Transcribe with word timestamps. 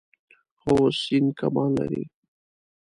هو، 0.63 0.75
سیند 1.01 1.29
کبان 1.39 1.69
لري 1.79 2.03